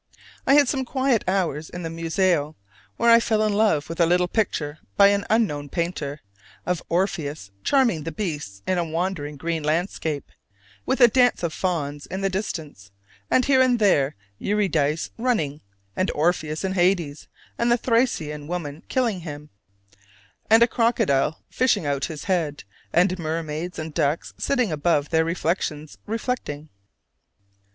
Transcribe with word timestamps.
I 0.47 0.55
had 0.55 0.67
some 0.67 0.83
quiet 0.83 1.23
hours 1.27 1.69
in 1.69 1.83
the 1.83 1.89
Museo, 1.91 2.55
where 2.97 3.11
I 3.11 3.19
fell 3.19 3.43
in 3.43 3.53
love 3.53 3.87
with 3.87 3.99
a 3.99 4.07
little 4.07 4.27
picture 4.27 4.79
by 4.97 5.09
an 5.09 5.27
unknown 5.29 5.69
painter, 5.69 6.21
of 6.65 6.81
Orpheus 6.89 7.51
charming 7.63 8.01
the 8.01 8.11
beasts 8.11 8.63
in 8.65 8.79
a 8.79 8.83
wandering 8.83 9.37
green 9.37 9.61
landscape, 9.61 10.31
with 10.87 11.01
a 11.01 11.07
dance 11.07 11.43
of 11.43 11.53
fauns 11.53 12.07
in 12.07 12.21
the 12.21 12.31
distance, 12.31 12.89
and 13.29 13.45
here 13.45 13.61
and 13.61 13.77
there 13.77 14.15
Eurydice 14.39 15.11
running; 15.19 15.61
and 15.95 16.09
Orpheus 16.15 16.63
in 16.63 16.73
Hades, 16.73 17.27
and 17.55 17.71
the 17.71 17.77
Thracian 17.77 18.47
women 18.47 18.81
killing 18.89 19.19
him, 19.19 19.51
and 20.49 20.63
a 20.63 20.67
crocodile 20.67 21.43
fishing 21.51 21.85
out 21.85 22.05
his 22.05 22.23
head, 22.23 22.63
and 22.91 23.19
mermaids 23.19 23.77
and 23.77 23.93
ducks 23.93 24.33
sitting 24.39 24.71
above 24.71 25.09
their 25.09 25.23
reflections 25.23 25.99
reflecting. 26.07 26.69